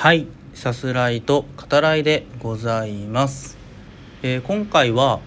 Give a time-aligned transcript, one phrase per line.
[0.00, 3.58] はいさすらいと語らいでございます、
[4.22, 5.20] えー今回は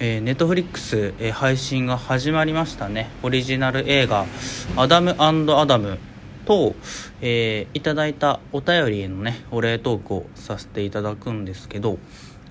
[0.00, 3.08] えー、ネットフリックス、えー配信が始まりましたね。
[3.22, 4.26] オリジナル映画
[4.76, 5.98] 「アダムアダム」
[6.44, 6.74] と、
[7.22, 11.98] えーいただいたお便りへのねお礼トークをさせていただくんですけど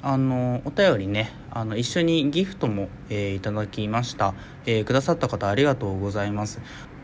[0.01, 4.33] あのお便りねあの一緒にギフトも、えーいただきました、
[4.65, 6.59] えーくださった方ありがとうございます。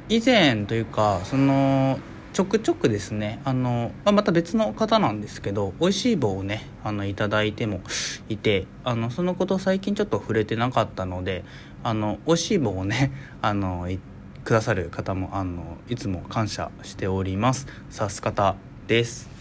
[0.10, 2.00] 以前というかその
[2.38, 7.82] ちょくちょくですねあの、まあ、また別の方なんですけど美味しい棒をねあのいただいても
[8.30, 11.44] いてあのそのこと最近ちょっと触れてなかったので
[11.82, 13.12] あの美味しい棒をね
[13.42, 14.00] あのい
[14.44, 17.66] くださる方もあのいつも感謝しております。
[17.90, 19.32] さす方です。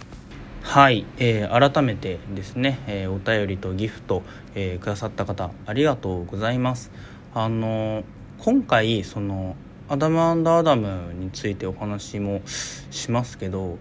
[0.62, 4.22] はい、えー改めてですね、えーお便りとギフト、
[4.54, 6.90] えーくださった方ありがとうございます。
[7.34, 8.04] あの
[8.38, 9.54] 今回その
[9.88, 12.42] アダムアダムについてお話も
[12.90, 13.78] しますけど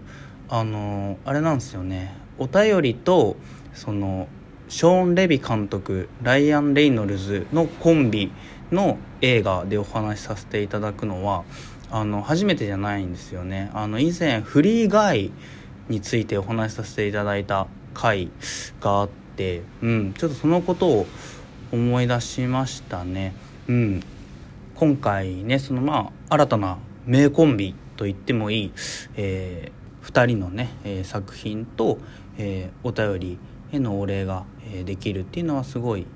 [0.48, 2.14] あのあれなんですよね。
[2.38, 3.36] お便りと
[3.74, 4.28] その
[4.68, 8.32] ショーン・レビ監督ライアン・レイノルズのコンビ
[8.70, 11.44] の映画でお話しさせていただくのは
[11.90, 13.70] あの初めてじゃないんですよね。
[13.74, 15.30] あの以前フリーガイ
[15.88, 18.30] についてお話しさせていただいた回
[18.80, 21.06] があって、うん、ちょっとそのことを
[21.72, 23.34] 思い出しましたね。
[23.68, 24.02] うん、
[24.76, 28.72] 今回ねそのまあ新たな名コンビと言ってもいい、
[29.16, 31.98] え2人のね、えー作品と、
[32.36, 33.38] えーお便り
[33.72, 36.06] へのお礼が、えーできるっていうのはすごい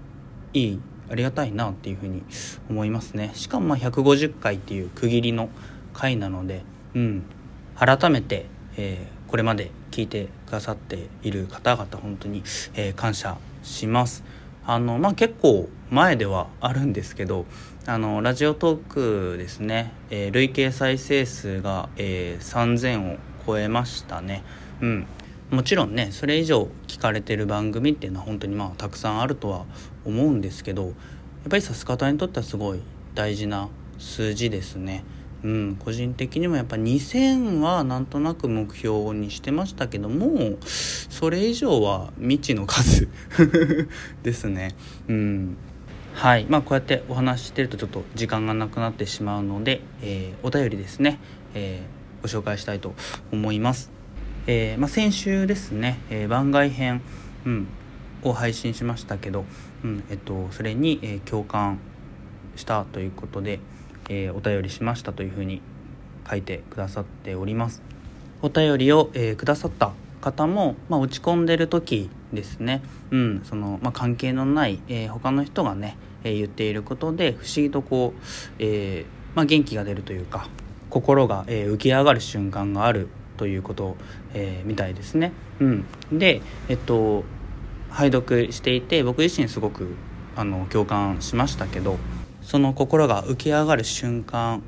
[0.52, 2.22] いいありがたいなっていうふうに
[2.68, 3.32] 思いますね。
[3.34, 5.48] しかもまあ150回っていう区切りの
[5.94, 6.62] 回なので、
[6.94, 7.22] うん、
[7.76, 12.42] 改めて、えーこれまで聞いてくださっている方々本当に、
[12.74, 14.22] えー感謝します。
[14.72, 17.44] あのまあ結構前ではあるんですけど
[17.86, 18.84] あのラジオトー
[19.32, 24.44] クですね、えー累計再生数が、えー3000を超えましたね。
[24.80, 25.06] うん。
[25.50, 29.64] もちろんねそれ以上聞かれてる番組っていうのは本当にまあたくさんあるとは
[30.04, 30.92] 思うんですけどやっ
[31.50, 32.80] ぱりさす方にとってはすごい
[33.16, 35.02] 大事な数字ですね。
[35.42, 35.76] うん。
[35.78, 43.08] 個人的にもやっぱ2000はなんとなく目標にしてましたけどもそれ以上は未知の数
[44.22, 44.74] ですね。
[45.08, 45.56] うん。
[46.14, 46.46] はい。
[46.48, 51.18] まあこうやってお話ししてるとちょっと時間がなくなってしまうので、えーお便りですね、
[51.54, 52.94] えーご紹介したいと
[53.32, 53.90] 思います。
[54.46, 57.02] えーまあ、先週ですね、え番外編、
[57.46, 57.66] うん、
[58.22, 59.44] を配信しましたけど、
[59.84, 61.78] うんえっと、それに、え共感
[62.56, 63.60] したということで、
[64.10, 65.62] えーお便りしましたというふうに
[66.28, 67.80] 書いてくださっております。
[68.42, 78.20] お便りを、えーくださった方も、まあ、落ち込んでる時ですね、うんそのまあ、関係のない、えー他の人がね、えー言っていることで不思議とこう、
[78.58, 80.48] えーまあ、元気が出るというか
[80.90, 83.96] 心が、えー浮き上がる瞬間があるということ、
[84.34, 85.32] えーみたいですね。
[85.60, 87.24] うん、で、えっと
[87.90, 89.94] 拝読していて僕自身すごく
[90.36, 91.98] あの共感しましたけど
[92.42, 94.62] その心が浮き上がる瞬間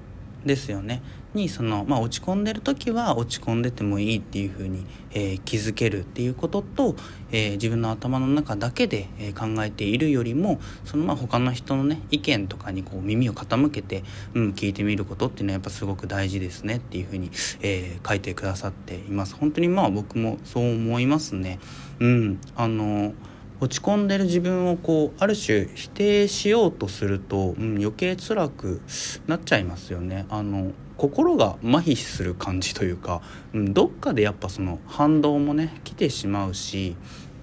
[0.44, 1.02] ですよね。
[1.34, 6.94] にその、まあ、落ち込んでる時は落ち込んでてもいいっていう風に、えー気づけるっていうことと、
[7.30, 14.04] えー自分の頭の中だけで、え考えているよりもそのまあ他の人のね意見とかにこう耳を傾けて、
[14.34, 17.30] うん、聞いてみることっていうのはやっぱすごく大事ですねっていう風に、
[17.62, 19.34] え書いてくださっています。
[19.34, 21.58] 本当にまあ僕もそう思いますね。
[22.00, 22.40] うん。
[22.56, 23.14] あの
[23.62, 28.80] 落ち込んでる自分をこうある種否定しようとすると、うん、余計辛く
[29.28, 30.26] なっちゃいますよね。
[30.30, 33.22] あの心が麻痺する感じというか、
[33.54, 36.96] うん、どっかでやっぱその反動もね来てしまうし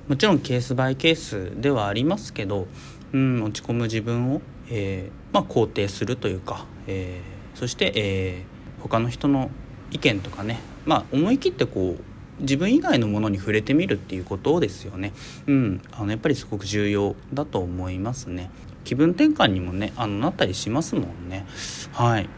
[0.09, 2.67] もちろんケースバイケースではありますけど、
[3.13, 9.51] うん、落ち込む自分を、えーまあ、肯定するというか、えーそして、えー他の人の
[9.91, 12.03] 意見とかね、まあ、思い切ってこう
[12.39, 15.13] 自分以外のものに触れてみるっていうことですよね。
[15.47, 18.49] うん、あのやっぱりすごく重要だと思いますね。
[18.83, 21.45] 気分転換にもねあのなったりしますもんね。
[21.93, 22.29] はい。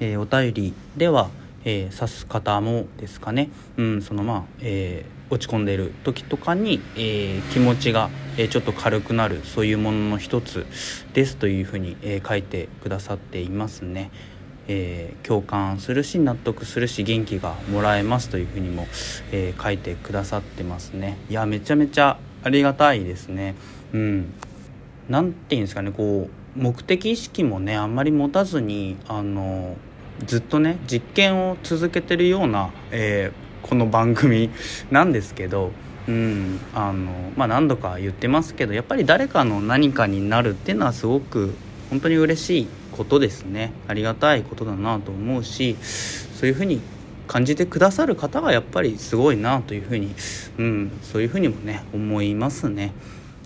[0.00, 1.30] えーお便りでは、
[1.64, 3.50] えー指す方もですかね。
[3.76, 10.66] うん、そのまあ、えー落ち込んでいる時とかに、えー気持ちが、えーちょっと軽くなるそういうものの一つ
[11.14, 14.10] ですというふうに、えー書いてくださっていますね。
[14.68, 18.86] えー共感するし納得するし元気がもらえますというふうにも、
[19.32, 21.18] えー書いてくださってますね。
[21.30, 23.54] いやめちゃめちゃありがたいですね。
[23.92, 24.32] うん。
[25.08, 29.76] なんていうんですかねこう目的意識もねあんまり持たずにあの
[30.24, 34.50] ずっとね実験を続けてるような、えーこの番組
[34.92, 35.72] なんですけど
[36.06, 41.54] うんあのまあ何度か言ってますけどやっぱり誰かの何かになるっていうのはすごく
[41.90, 43.72] 本当に嬉しいことですね。
[43.88, 46.80] ありがたいことだなと思うしそういうふうに
[47.26, 50.14] 感じてくださる方がやっぱりすごいなというふうに、
[50.58, 52.92] うん、そういうふうにもね思いますね。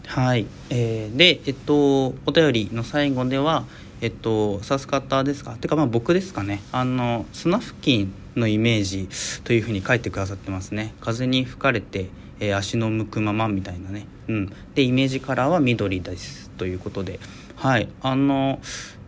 [0.06, 3.64] はい、えー、で、えっと、お便りの最後では、
[4.00, 5.52] えっと、さす方ですか？
[5.52, 6.60] てかまあ僕ですかね。
[6.72, 9.08] あの砂付近のイメージ
[9.44, 10.92] というふうに書いてくださってますね。
[11.00, 12.08] 風に吹かれて、
[12.40, 16.50] えー、足の向くままみたいなね、うん、でイメージカラーは緑です。
[16.50, 17.20] ということで。
[17.54, 17.88] はい。
[18.02, 18.58] あの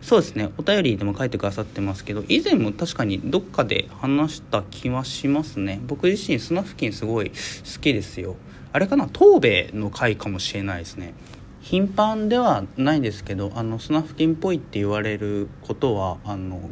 [0.03, 0.49] そうですね。
[0.57, 5.79] お便りでも書いてくださってますけど以前も確かにどっかで話した気はしますね。
[5.87, 7.35] 僕自身砂付近すごい好
[7.81, 8.35] きですよ。
[8.73, 9.07] あれかな？
[9.07, 11.13] 東米の回かもしれないですね。
[11.61, 16.69] 頻繁ではないですけどあの砂付近っぽいって言われることはあの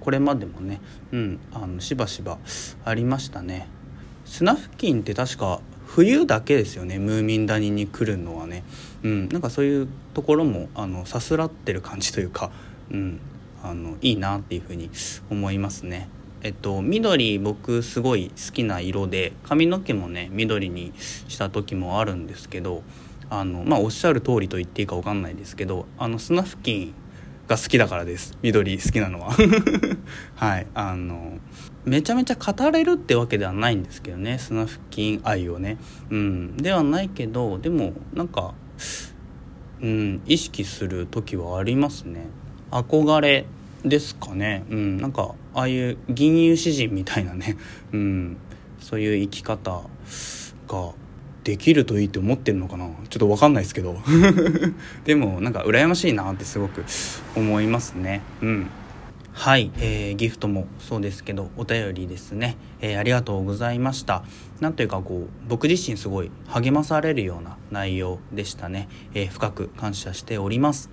[0.00, 0.80] これまでもね、
[1.12, 2.38] うん、あのしばしば
[2.84, 3.68] ありましたね。
[4.24, 5.60] 砂付近って確か
[5.94, 8.64] 冬だけですよねムーミン谷に来るのはね、
[9.04, 12.50] うん、なんかそういうところもあのさすらってる感じというか、
[12.90, 13.20] うん、
[13.62, 14.90] あのいいなっていうふうに
[15.30, 16.08] 思いますね。
[16.42, 22.82] えっと、緑僕すごい好きな色で髪の毛もね緑にした時もあるんですけど
[23.30, 26.92] あのまあおっしゃる通りと言っていいか分かんないですけどあの砂付近
[27.46, 28.36] が好きだからです。
[28.42, 29.30] 緑好きなのは。
[30.34, 31.38] はいあの
[31.84, 35.76] めちゃめちゃ語れるってわけではないんですけどね砂付近愛をね。
[36.10, 36.56] うん。
[36.56, 38.54] ではないけどでもなんか
[39.80, 42.26] うん意識する時はありますね。
[42.70, 43.44] 憧れ
[43.84, 44.64] ですかね。
[44.70, 44.96] うん。
[44.96, 47.56] なんかああいう銀融詩人みたいなね。
[47.92, 48.36] うん。
[48.80, 49.82] そういう生き方
[50.68, 50.92] が
[51.42, 52.86] できるといいって思ってるのかな。
[53.10, 53.96] ちょっと分かんないですけど。
[55.04, 56.82] でもなんか羨ましいなってすごく
[57.36, 58.22] 思いますね。
[58.40, 58.70] うん。
[59.36, 64.22] はい、えー、ギフトもそうですけどお便りですね、えー、ありがとうございました。
[64.60, 70.88] なんというかこう僕自身すごい励まされるような内容でしたね、えー、深く感謝しております。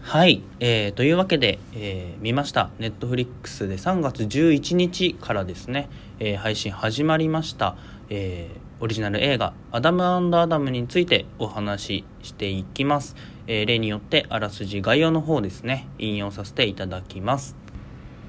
[0.00, 2.70] はい、えー、というわけで、えー、見ました。
[2.78, 5.90] ネットフリックスで3月11日からですね、
[6.20, 7.76] えー、配信始まりました、
[8.08, 13.14] えーオリジナル映画「アダムアダム」についてお話ししていきます、
[13.46, 15.86] えー、例によってあらすじ概要の方ですね。
[15.98, 17.59] 引用させていただきます。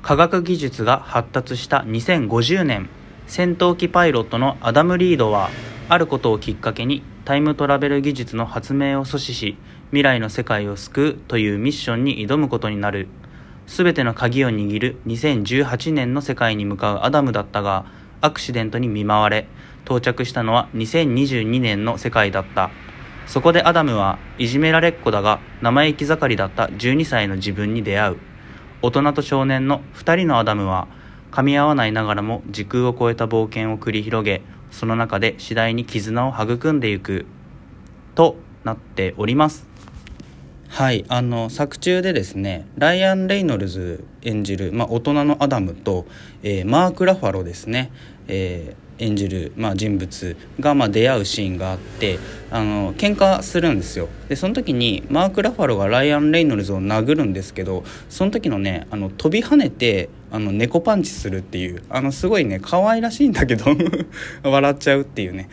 [0.03, 2.89] 科学技術が発達した2050年
[3.27, 5.51] 戦闘機パイロットのアダム・リードは
[5.89, 9.57] あることをきっかけにタイムトラベル技術の発明を阻止し
[9.89, 13.09] 未来の世界を救うというミッションに挑むことになる。
[13.67, 17.85] 全ての鍵を握る2018年の世界に向かうアダムだったが
[18.21, 19.47] アクシデントに見舞われ
[19.85, 22.71] 到着したのは2022年の世界だった。
[23.27, 28.30] そこでアダムはいじめられっ子だが生意気盛りだった12歳の自分に出会う。
[28.81, 30.87] 大人と少年の2人のアダムは
[31.31, 34.41] 噛み合わないながらも時空を超えた冒険を繰り広げ
[34.71, 37.25] その中で次第に絆を育んでいく
[38.15, 39.67] となっております。
[40.67, 46.05] はいあの作中でですねライアン・レイノルズ演じる、まあ、大人のアダムと、
[46.43, 47.91] えー、マーク・ラファロですね、
[48.27, 52.19] えー演じる、まあ、人物がまあ出会うシーンがあって
[52.49, 54.07] あの喧嘩するんですよ。
[54.29, 63.65] でその時にマーク・ラファロがライアン・レイノルズを殴るんですけどその時のねあの飛び跳ねてあの猫パンチするっていうあのすごいね可愛らしいんだけど
[64.43, 65.49] 笑っちゃうっていうね。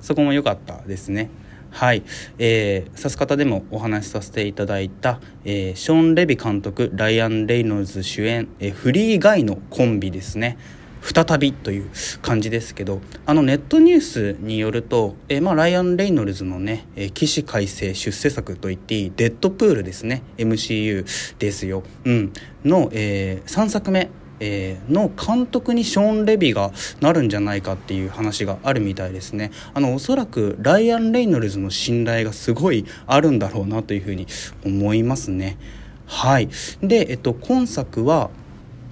[0.00, 1.30] そこも良かったですね。
[1.70, 2.02] はい、
[2.38, 10.58] えー、さす方でもお話しさせていただいた、えー、ショーン・レビ監督ライアン・レイノルズ主演、えー、フリーガイのコンビですね。
[11.02, 11.90] 再びという
[12.22, 21.04] 感じですけどあのネットニュースによると、えー、まあ、ライアン・レイノルズのね、えー、起死回生出世作と言っていいデッドプールですね MCU
[21.38, 22.32] ですよ、うん、
[22.64, 24.10] の、えー、3作目
[24.40, 29.52] えー、の監督にショーン・レビがなるんじゃないかっていう話があるみたいですね。
[29.74, 34.26] あのおそらくライアン・レイノルズの信頼がすごいあるんだろうなというふうに
[34.64, 35.58] 思いますね。
[36.06, 36.48] はい。
[36.82, 38.30] で、えっと、今作は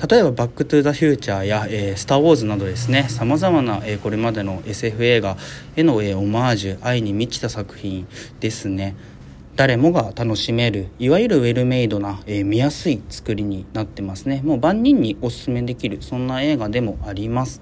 [0.07, 5.37] 例えば「バック・トゥ・ザ・フューチャー」や「えー、スター・ウォーズ」などですねさまざまな、えー、これまでの SF 映画
[5.75, 8.07] への、えー、オマージュ愛に満ちた作品
[8.41, 8.95] ですね。
[9.57, 14.41] 誰もが楽しめるいわゆるウェルメイドな、え、見やすい作りになってますね。
[14.45, 17.61] もう万人におすすめできるそんな映画でもあります。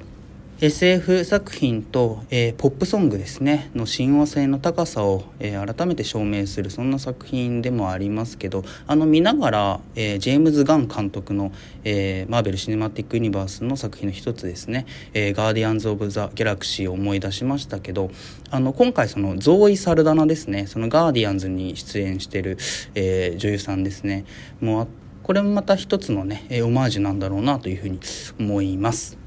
[0.58, 3.70] SF 作品と、えー、ポップソングですね。
[3.74, 11.52] の親和性の高さを、えー、改めて証明するそんな作品でもありますけどあの見ながら、えー、ジェームズ・ガン監督の、
[11.84, 18.10] え、マーベル・シネマティック・ユニバースの作品の一つですね「え、ガーディアンズ・オブ・ザ・ギャラクシー」を思い出しましたけど
[18.50, 20.66] あの今回そのゾーイ・サルダナですね。
[20.66, 22.56] そのガーディアンズに出演してる、
[22.94, 24.24] え、女優さんですね。
[24.62, 24.88] もう
[25.22, 27.98] これもまた一つのね、オマージュなんだろうなというふうに
[28.40, 29.25] 思います。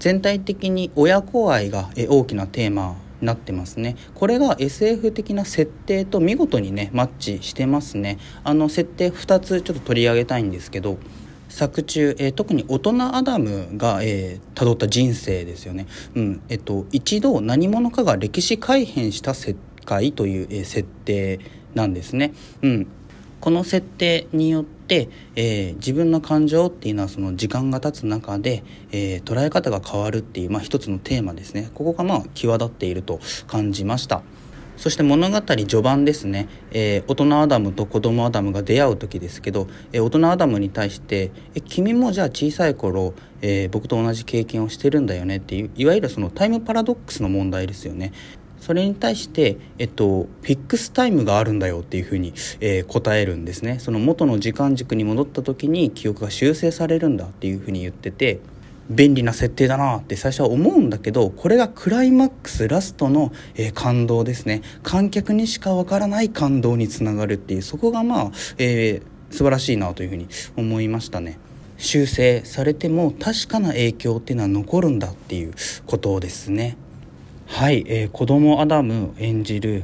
[0.00, 3.96] 全体的に親子愛が大きなテーマになってますね。
[4.14, 8.18] これが SF 的な設定と見事にねマッチしてますね。
[8.42, 10.98] あの設定2つちょっと取り上げたいんですけど
[11.50, 21.40] 作中、えー、特に大人アダムが、えー、辿った人生ですよね、うんえっと、一度何者かが歴史改変した世界という、えー、設定
[21.74, 22.32] なんですね。
[22.62, 22.86] うん、
[23.40, 24.79] この設定によって、
[25.36, 31.70] えー、自分の感情っていうのはその時間が経つ中で、えー、捉え方が変わるっていう、まあ、一つのテーマですね。
[31.74, 34.22] ここがまあ際立っていると感じました。
[34.80, 48.12] そして物語序盤ですね、えー、大人アダムと子供アダムが出会う時ですけど、えー、大人アダムに対して「え君もじゃあ小さい頃、えー、僕と同じ経験をしてるんだよね」っていういわゆるそのタイムパラドックスの問題ですよね。
[48.60, 53.78] それに対して、えっと、フィックスタイムがあるんだよっていうふうに、えー、答えるんですね。
[53.78, 58.40] その元の時間軸に戻った時に記憶が修正されるんだっていうふうに言ってて
[58.90, 64.62] 便利な設定だなって最初は思うんだけどこれがクライマックスラストの、えー、感動ですね。
[64.82, 71.38] 観客にしかわからない感動につながるっていうそこがまあ、えー、素晴らしいなというふうに思いましたね。
[71.78, 75.54] 修正されても確かな影響っていうのは残るんだっていう
[75.86, 76.76] ことですね。
[77.52, 79.82] はい、えー、子供アダム演じる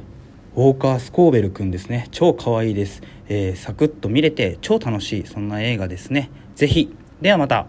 [0.55, 2.09] ウォーカー・スコーベル君ですね。
[2.11, 5.27] 超可愛いです、えー、サクッと見れて超楽しい。
[5.27, 6.31] そんな映画ですね。
[6.55, 6.95] ぜひ。
[7.21, 7.67] ではまた。